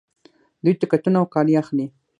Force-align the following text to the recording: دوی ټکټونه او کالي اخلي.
دوی 0.63 0.73
ټکټونه 0.81 1.17
او 1.21 1.25
کالي 1.33 1.53
اخلي. 1.61 1.87